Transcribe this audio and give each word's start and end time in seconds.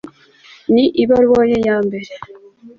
mu 0.71 0.83
ibaruwa 1.03 1.41
ye 1.51 1.57
ya 1.67 1.77
mbere 1.85 2.11